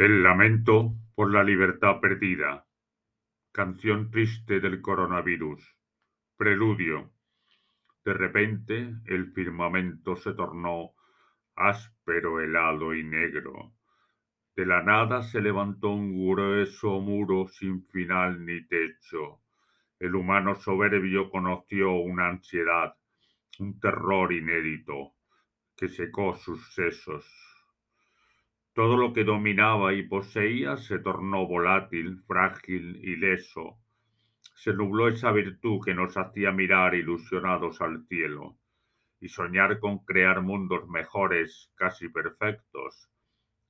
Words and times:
El 0.00 0.22
lamento 0.22 0.94
por 1.14 1.30
la 1.30 1.44
libertad 1.44 2.00
perdida. 2.00 2.64
Canción 3.52 4.10
triste 4.10 4.58
del 4.58 4.80
coronavirus. 4.80 5.62
Preludio. 6.38 7.12
De 8.02 8.14
repente 8.14 8.94
el 9.04 9.30
firmamento 9.34 10.16
se 10.16 10.32
tornó 10.32 10.92
áspero, 11.54 12.40
helado 12.40 12.94
y 12.94 13.04
negro. 13.04 13.74
De 14.56 14.64
la 14.64 14.82
nada 14.82 15.22
se 15.22 15.42
levantó 15.42 15.90
un 15.90 16.16
grueso 16.16 16.98
muro 17.00 17.46
sin 17.48 17.86
final 17.88 18.42
ni 18.46 18.66
techo. 18.66 19.42
El 19.98 20.14
humano 20.14 20.54
soberbio 20.54 21.28
conoció 21.28 21.92
una 21.92 22.28
ansiedad, 22.28 22.96
un 23.58 23.78
terror 23.78 24.32
inédito, 24.32 25.12
que 25.76 25.90
secó 25.90 26.34
sus 26.36 26.72
sesos 26.72 27.49
todo 28.80 28.96
lo 28.96 29.12
que 29.12 29.24
dominaba 29.24 29.92
y 29.92 30.04
poseía 30.04 30.78
se 30.78 31.00
tornó 31.00 31.46
volátil, 31.46 32.22
frágil 32.26 32.96
y 33.04 33.16
leso. 33.16 33.76
Se 34.54 34.72
nubló 34.72 35.08
esa 35.08 35.32
virtud 35.32 35.84
que 35.84 35.92
nos 35.92 36.16
hacía 36.16 36.50
mirar 36.50 36.94
ilusionados 36.94 37.82
al 37.82 38.06
cielo 38.06 38.56
y 39.20 39.28
soñar 39.28 39.80
con 39.80 39.98
crear 40.06 40.40
mundos 40.40 40.88
mejores, 40.88 41.70
casi 41.74 42.08
perfectos, 42.08 43.10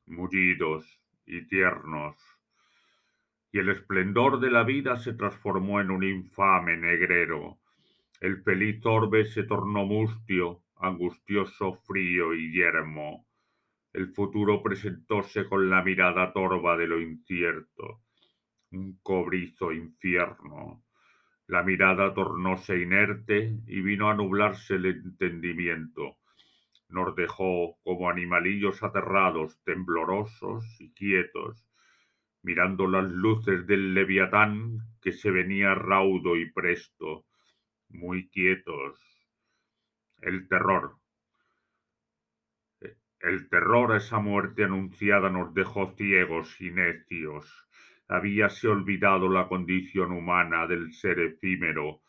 mullidos 0.07 1.03
y 1.27 1.45
tiernos. 1.49 2.17
Y 3.51 3.59
el 3.59 3.71
esplendor 3.71 4.39
de 4.39 4.53
la 4.53 4.63
vida 4.63 4.97
se 4.97 5.15
transformó 5.15 5.81
en 5.81 5.91
un 5.91 6.05
infame 6.05 6.77
negrero. 6.77 7.59
El 8.21 8.45
feliz 8.45 8.81
orbe 8.87 9.25
se 9.25 9.43
tornó 9.43 9.85
mustio, 9.85 10.63
angustioso, 10.77 11.81
frío 11.85 12.33
y 12.33 12.53
yermo 12.53 13.27
el 13.93 14.13
futuro 14.13 14.63
presentóse 14.63 15.49
con 15.49 15.69
la 15.69 15.83
mirada 15.83 16.33
torva 16.33 16.77
de 16.77 16.87
lo 16.87 17.01
incierto, 17.01 18.03
un 18.71 18.99
cobrizo 19.03 19.73
infierno. 19.73 20.85
La 21.49 21.65
mirada 21.65 22.15
tornóse 22.15 22.81
inerte 22.81 23.59
y 23.67 23.81
vino 23.81 24.09
a 24.09 24.15
nublarse 24.15 24.77
el 24.77 24.87
entendimiento. 24.87 26.19
Nos 26.89 27.17
dejó 27.17 27.79
como 27.83 28.09
animalillos 28.09 28.83
aterrados, 28.85 29.61
temblorosos 29.65 30.65
y 30.81 30.93
quietos, 30.93 31.67
mirando 32.43 32.87
las 32.87 33.11
luces 33.11 33.67
del 33.67 33.95
leviatán 33.95 34.79
que 35.03 35.13
se 35.13 35.33
venía 35.33 35.75
raudo 35.75 36.37
y 36.37 36.51
presto, 36.53 37.27
muy 37.89 38.29
quietos. 38.29 39.01
El 40.19 40.47
terror, 40.49 40.97
el 43.23 43.49
terror 43.49 43.93
a 43.93 43.99
esa 43.99 44.19
muerte 44.19 44.65
anunciada 44.65 45.29
nos 45.29 45.53
dejó 45.53 45.95
ciegos 45.97 46.61
y 46.61 46.71
necios. 46.71 47.67
Habíase 48.09 48.69
olvidado 48.69 49.29
la 49.29 49.47
condición 49.47 50.13
humana 50.13 50.67
del 50.67 50.93
ser 50.93 51.21
efímero. 51.21 52.01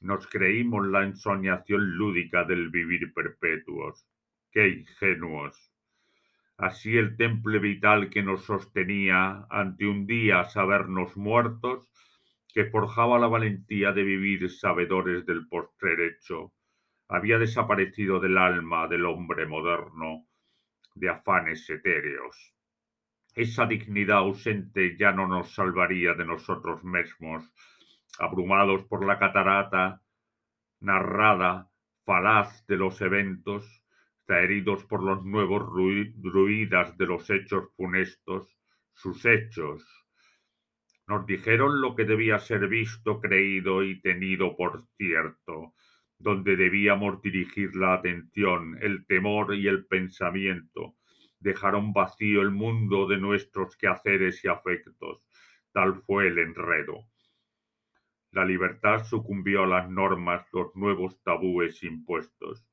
Nos 0.00 0.26
creímos 0.28 0.86
la 0.86 1.02
ensoñación 1.02 1.96
lúdica 1.96 2.44
del 2.44 2.70
vivir 2.70 3.12
perpetuos. 3.12 4.06
¡Qué 4.50 4.68
ingenuos! 4.68 5.72
Así 6.56 6.96
el 6.96 7.16
temple 7.16 7.58
vital 7.58 8.08
que 8.08 8.22
nos 8.22 8.44
sostenía 8.44 9.46
ante 9.50 9.86
un 9.86 10.06
día 10.06 10.44
sabernos 10.44 11.16
muertos, 11.16 11.90
que 12.54 12.66
forjaba 12.66 13.18
la 13.18 13.26
valentía 13.26 13.92
de 13.92 14.04
vivir 14.04 14.48
sabedores 14.50 15.26
del 15.26 15.48
postrerecho, 15.48 16.52
había 17.08 17.38
desaparecido 17.38 18.20
del 18.20 18.38
alma 18.38 18.86
del 18.88 19.06
hombre 19.06 19.46
moderno, 19.46 20.26
de 20.94 21.08
afanes 21.08 21.68
etéreos. 21.70 22.54
Esa 23.34 23.66
dignidad 23.66 24.18
ausente 24.18 24.96
ya 24.98 25.12
no 25.12 25.26
nos 25.26 25.54
salvaría 25.54 26.14
de 26.14 26.24
nosotros 26.24 26.84
mismos, 26.84 27.50
abrumados 28.18 28.84
por 28.84 29.06
la 29.06 29.18
catarata 29.18 30.02
narrada, 30.80 31.70
falaz 32.04 32.66
de 32.66 32.76
los 32.76 33.00
eventos, 33.00 33.82
heridos 34.40 34.84
por 34.84 35.02
los 35.02 35.24
nuevos 35.24 35.62
ruidas 35.62 36.96
de 36.96 37.06
los 37.06 37.28
hechos 37.30 37.70
funestos, 37.76 38.56
sus 38.92 39.24
hechos. 39.24 39.84
Nos 41.06 41.26
dijeron 41.26 41.80
lo 41.80 41.94
que 41.94 42.04
debía 42.04 42.38
ser 42.38 42.68
visto, 42.68 43.20
creído 43.20 43.82
y 43.82 44.00
tenido 44.00 44.56
por 44.56 44.82
cierto, 44.96 45.74
donde 46.22 46.56
debíamos 46.56 47.20
dirigir 47.20 47.74
la 47.74 47.94
atención, 47.94 48.78
el 48.80 49.04
temor 49.06 49.54
y 49.54 49.66
el 49.66 49.86
pensamiento. 49.86 50.94
Dejaron 51.40 51.92
vacío 51.92 52.42
el 52.42 52.50
mundo 52.50 53.08
de 53.08 53.18
nuestros 53.18 53.76
quehaceres 53.76 54.44
y 54.44 54.48
afectos. 54.48 55.24
Tal 55.72 55.96
fue 56.02 56.28
el 56.28 56.38
enredo. 56.38 57.06
La 58.30 58.44
libertad 58.44 59.04
sucumbió 59.04 59.64
a 59.64 59.66
las 59.66 59.90
normas, 59.90 60.46
los 60.52 60.74
nuevos 60.76 61.20
tabúes 61.22 61.82
impuestos, 61.82 62.64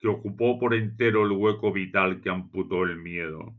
que 0.00 0.08
ocupó 0.08 0.58
por 0.58 0.74
entero 0.74 1.24
el 1.24 1.32
hueco 1.32 1.72
vital 1.72 2.20
que 2.20 2.30
amputó 2.30 2.84
el 2.84 2.96
miedo. 2.96 3.54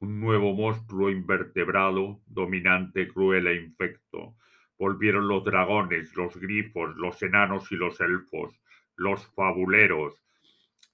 Un 0.00 0.20
nuevo 0.20 0.54
monstruo 0.54 1.10
invertebrado, 1.10 2.20
dominante, 2.26 3.08
cruel 3.08 3.46
e 3.46 3.62
infecto, 3.62 4.36
volvieron 4.78 5.28
los 5.28 5.44
dragones, 5.44 6.14
los 6.16 6.36
grifos, 6.36 6.96
los 6.96 7.22
enanos 7.22 7.70
y 7.72 7.76
los 7.76 8.00
elfos, 8.00 8.60
los 8.96 9.26
fabuleros, 9.34 10.22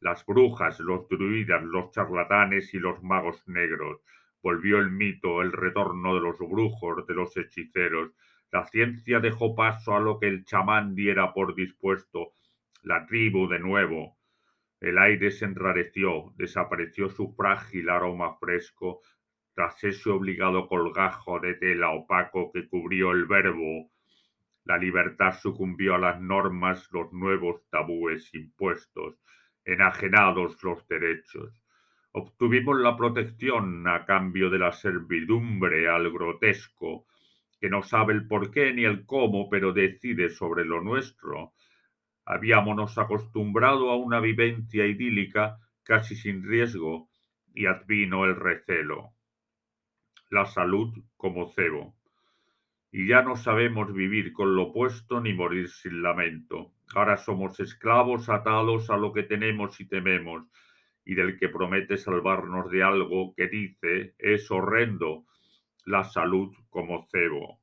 las 0.00 0.26
brujas, 0.26 0.80
los 0.80 1.08
druidas, 1.08 1.62
los 1.62 1.90
charlatanes 1.92 2.74
y 2.74 2.78
los 2.78 3.02
magos 3.02 3.46
negros. 3.46 4.00
Volvió 4.42 4.78
el 4.78 4.90
mito, 4.90 5.42
el 5.42 5.52
retorno 5.52 6.14
de 6.14 6.20
los 6.20 6.38
brujos, 6.38 7.06
de 7.06 7.14
los 7.14 7.36
hechiceros. 7.36 8.10
La 8.50 8.66
ciencia 8.66 9.20
dejó 9.20 9.54
paso 9.54 9.94
a 9.94 10.00
lo 10.00 10.18
que 10.18 10.26
el 10.26 10.44
chamán 10.44 10.94
diera 10.94 11.32
por 11.32 11.54
dispuesto, 11.54 12.32
la 12.82 13.06
tribu 13.06 13.48
de 13.48 13.60
nuevo. 13.60 14.16
El 14.80 14.98
aire 14.98 15.30
se 15.30 15.44
enrareció, 15.44 16.32
desapareció 16.36 17.08
su 17.08 17.32
frágil 17.34 17.88
aroma 17.88 18.36
fresco, 18.38 19.00
tras 19.54 19.84
ese 19.84 20.08
obligado 20.08 20.66
colgajo 20.66 21.38
de 21.38 21.54
tela 21.54 21.90
opaco 21.90 22.50
que 22.52 22.68
cubrió 22.68 23.12
el 23.12 23.26
verbo, 23.26 23.90
la 24.64 24.78
libertad 24.78 25.32
sucumbió 25.38 25.96
a 25.96 25.98
las 25.98 26.20
normas, 26.20 26.88
los 26.92 27.12
nuevos 27.12 27.62
tabúes 27.68 28.32
impuestos, 28.34 29.16
enajenados 29.64 30.62
los 30.62 30.86
derechos. 30.88 31.62
Obtuvimos 32.12 32.80
la 32.80 32.96
protección 32.96 33.86
a 33.88 34.06
cambio 34.06 34.48
de 34.48 34.58
la 34.58 34.72
servidumbre 34.72 35.88
al 35.88 36.10
grotesco, 36.10 37.06
que 37.60 37.68
no 37.68 37.82
sabe 37.82 38.14
el 38.14 38.26
por 38.26 38.50
qué 38.50 38.72
ni 38.72 38.84
el 38.84 39.04
cómo, 39.04 39.50
pero 39.50 39.72
decide 39.72 40.30
sobre 40.30 40.64
lo 40.64 40.80
nuestro. 40.80 41.52
Habíamos 42.24 42.96
acostumbrado 42.96 43.90
a 43.90 43.96
una 43.96 44.20
vivencia 44.20 44.86
idílica 44.86 45.58
casi 45.82 46.14
sin 46.14 46.42
riesgo, 46.44 47.08
y 47.54 47.66
advino 47.66 48.24
el 48.24 48.36
recelo 48.36 49.12
la 50.32 50.46
salud 50.46 50.94
como 51.18 51.50
cebo. 51.50 51.94
Y 52.90 53.06
ya 53.06 53.20
no 53.20 53.36
sabemos 53.36 53.92
vivir 53.92 54.32
con 54.32 54.56
lo 54.56 54.68
opuesto 54.68 55.20
ni 55.20 55.34
morir 55.34 55.68
sin 55.68 56.02
lamento. 56.02 56.72
Ahora 56.94 57.18
somos 57.18 57.60
esclavos 57.60 58.30
atados 58.30 58.88
a 58.88 58.96
lo 58.96 59.12
que 59.12 59.24
tenemos 59.24 59.78
y 59.78 59.86
tememos, 59.86 60.46
y 61.04 61.14
del 61.14 61.38
que 61.38 61.50
promete 61.50 61.98
salvarnos 61.98 62.70
de 62.70 62.82
algo 62.82 63.34
que 63.34 63.48
dice 63.48 64.14
es 64.18 64.50
horrendo, 64.50 65.26
la 65.84 66.02
salud 66.02 66.54
como 66.70 67.06
cebo. 67.10 67.60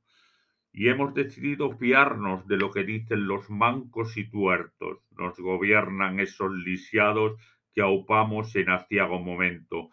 Y 0.72 0.90
hemos 0.90 1.12
decidido 1.12 1.72
fiarnos 1.72 2.46
de 2.46 2.56
lo 2.56 2.70
que 2.70 2.84
dicen 2.84 3.26
los 3.26 3.50
mancos 3.50 4.16
y 4.16 4.30
tuertos. 4.30 5.00
Nos 5.18 5.36
gobiernan 5.40 6.20
esos 6.20 6.52
lisiados 6.52 7.32
que 7.74 7.80
aupamos 7.80 8.54
en 8.54 8.70
aciago 8.70 9.18
momento, 9.18 9.90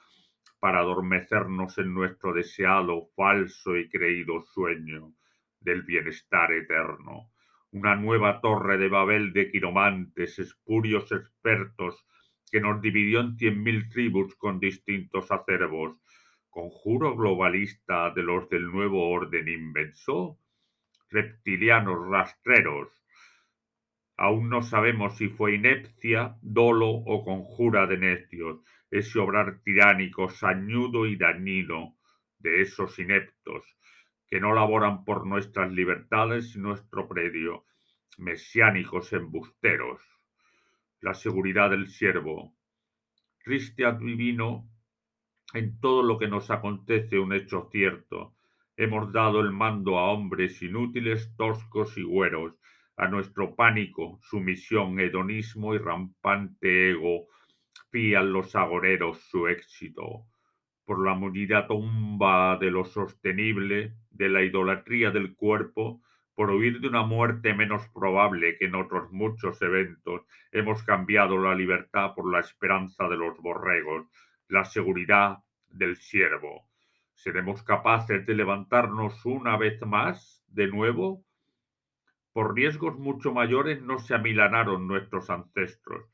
para 0.60 0.80
adormecernos 0.80 1.78
en 1.78 1.94
nuestro 1.94 2.34
deseado, 2.34 3.10
falso 3.16 3.78
y 3.78 3.90
creído 3.90 4.42
sueño 4.42 5.14
del 5.60 5.84
bienestar 5.84 6.52
eterno. 6.52 7.32
Una 7.72 7.96
nueva 7.96 8.42
torre 8.42 8.78
de 8.78 8.88
Babel 8.88 9.34
de 9.34 9.52
quiromantes, 9.52 10.40
espurios 10.40 11.12
expertos, 11.12 12.06
que 12.52 12.62
nos 12.62 12.82
dividió 12.82 13.20
en 13.20 13.38
cien 13.38 13.62
mil 13.62 13.90
tribus 13.90 14.36
con 14.36 14.60
distintos 14.60 15.32
acervos. 15.32 15.98
Conjuro 16.50 17.16
globalista 17.16 18.10
de 18.12 18.24
los 18.24 18.50
del 18.50 18.72
nuevo 18.72 19.10
orden 19.10 19.48
inmenso. 19.48 20.40
Reptilianos 21.10 22.08
rastreros. 22.08 22.90
Aún 24.16 24.50
no 24.50 24.64
sabemos 24.64 25.18
si 25.18 25.28
fue 25.28 25.56
inepcia, 25.56 26.36
dolo 26.42 26.90
o 26.90 27.24
conjura 27.24 27.86
de 27.86 27.98
necios 27.98 28.62
ese 28.92 29.20
obrar 29.20 29.60
tiránico, 29.64 30.30
sañudo 30.30 31.06
y 31.06 31.16
dañino 31.16 31.98
de 32.40 32.62
esos 32.62 32.98
ineptos 33.00 33.66
que 34.28 34.40
no 34.40 34.54
laboran 34.54 35.06
por 35.06 35.26
nuestras 35.26 35.72
libertades 35.72 36.56
y 36.56 36.60
nuestro 36.60 37.08
predio, 37.08 37.66
mesiánicos 38.18 39.14
embusteros. 39.14 40.02
La 41.00 41.14
seguridad 41.14 41.70
del 41.70 41.88
siervo. 41.88 42.54
Triste 43.44 43.86
adivino 43.86 44.70
en 45.54 45.80
todo 45.80 46.04
lo 46.04 46.18
que 46.18 46.28
nos 46.28 46.52
acontece 46.52 47.20
un 47.20 47.34
hecho 47.34 47.70
cierto. 47.72 48.36
Hemos 48.76 49.14
dado 49.14 49.40
el 49.40 49.52
mando 49.52 49.98
a 49.98 50.12
hombres 50.12 50.62
inútiles, 50.62 51.34
toscos 51.38 51.98
y 51.98 52.04
güeros, 52.04 52.54
a 52.98 53.08
nuestro 53.08 53.56
pánico, 53.56 54.20
sumisión, 54.24 55.00
hedonismo 55.00 55.74
y 55.74 55.78
rampante 55.78 56.92
ego, 56.92 57.28
fían 57.90 58.34
los 58.34 58.56
agoreros 58.56 59.20
su 59.30 59.48
éxito. 59.48 60.26
Por 60.86 61.06
la 61.06 61.14
munida 61.14 61.68
tumba 61.68 62.58
de 62.58 62.72
lo 62.72 62.86
sostenible, 62.86 63.94
de 64.10 64.30
la 64.30 64.44
idolatría 64.44 65.12
del 65.12 65.36
cuerpo, 65.36 66.02
por 66.38 66.52
huir 66.52 66.80
de 66.80 66.88
una 66.88 67.02
muerte 67.02 67.56
menos 67.56 67.90
probable 67.90 68.58
que 68.58 68.66
en 68.66 68.76
otros 68.76 69.12
muchos 69.12 69.60
eventos, 69.64 70.22
hemos 70.52 70.84
cambiado 70.84 71.38
la 71.40 71.56
libertad 71.56 72.14
por 72.14 72.32
la 72.32 72.40
esperanza 72.40 73.08
de 73.08 73.18
los 73.18 73.38
borregos, 73.40 74.08
la 74.48 74.64
seguridad 74.64 75.40
del 75.68 75.98
siervo. 75.98 76.68
¿Seremos 77.16 77.64
capaces 77.64 78.24
de 78.28 78.36
levantarnos 78.36 79.26
una 79.26 79.58
vez 79.58 79.82
más, 79.82 80.44
de 80.48 80.68
nuevo? 80.68 81.24
Por 82.34 82.54
riesgos 82.54 83.00
mucho 83.00 83.34
mayores 83.34 83.82
no 83.82 83.98
se 83.98 84.14
amilanaron 84.14 84.88
nuestros 84.88 85.32
ancestros, 85.32 86.06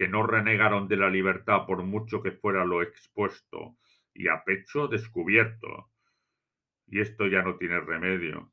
que 0.00 0.08
no 0.08 0.26
renegaron 0.26 0.88
de 0.88 0.96
la 0.96 1.10
libertad 1.10 1.66
por 1.66 1.82
mucho 1.82 2.22
que 2.22 2.32
fuera 2.32 2.64
lo 2.64 2.80
expuesto, 2.80 3.76
y 4.14 4.28
a 4.28 4.42
pecho 4.44 4.88
descubierto. 4.88 5.90
Y 6.86 7.00
esto 7.00 7.26
ya 7.26 7.42
no 7.42 7.56
tiene 7.56 7.78
remedio. 7.80 8.50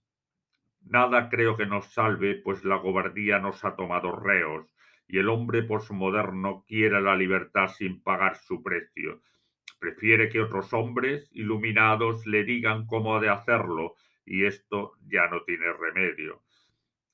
Nada 0.82 1.30
creo 1.30 1.56
que 1.56 1.66
nos 1.66 1.86
salve, 1.94 2.36
pues 2.36 2.66
la 2.66 2.82
cobardía 2.82 3.40
nos 3.40 3.64
ha 3.64 3.78
tomado 3.78 4.12
reos, 4.12 4.76
y 5.08 5.20
el 5.20 5.30
hombre 5.30 5.64
posmoderno 5.64 6.66
quiere 6.68 7.00
la 7.00 7.16
libertad 7.16 7.70
sin 7.70 8.04
pagar 8.04 8.36
su 8.36 8.62
precio. 8.62 9.22
Prefiere 9.80 10.28
que 10.28 10.42
otros 10.42 10.74
hombres 10.74 11.30
iluminados 11.32 12.28
le 12.28 12.44
digan 12.44 12.88
cómo 12.88 13.16
ha 13.16 13.22
de 13.22 13.30
hacerlo, 13.30 13.96
y 14.26 14.44
esto 14.44 14.98
ya 15.08 15.30
no 15.30 15.44
tiene 15.44 15.72
remedio. 15.72 16.42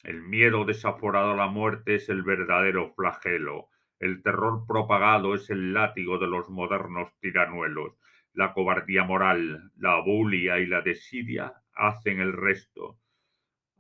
El 0.01 0.24
miedo 0.24 0.65
desaforado 0.65 1.33
a 1.33 1.35
la 1.35 1.50
muerte 1.50 1.94
es 1.94 2.09
el 2.09 2.24
verdadero 2.24 2.95
flagelo. 2.95 3.69
El 4.03 4.21
terror 4.21 4.65
propagado 4.67 5.33
es 5.33 5.50
el 5.50 5.73
látigo 5.73 6.17
de 6.17 6.27
los 6.27 6.50
modernos 6.50 7.17
tiranuelos. 7.21 7.94
La 8.33 8.51
cobardía 8.51 9.05
moral, 9.05 9.71
la 9.77 10.01
bulia 10.01 10.59
y 10.59 10.65
la 10.65 10.81
desidia 10.81 11.53
hacen 11.73 12.19
el 12.19 12.33
resto. 12.33 13.00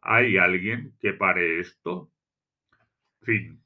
¿Hay 0.01 0.37
alguien 0.37 0.95
que 1.01 1.11
pare 1.11 1.59
esto? 1.59 2.09
Fin. 3.21 3.62